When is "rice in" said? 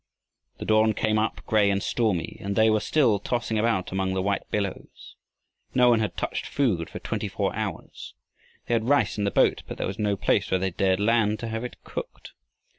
8.89-9.25